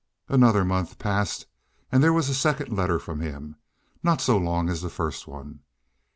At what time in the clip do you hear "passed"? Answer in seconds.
0.97-1.45